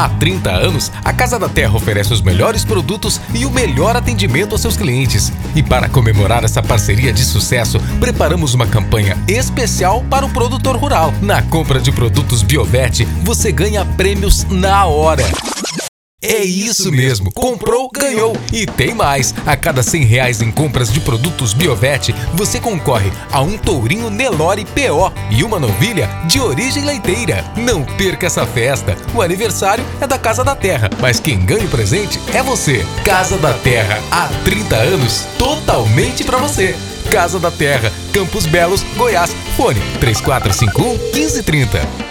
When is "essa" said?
6.42-6.62, 28.26-28.46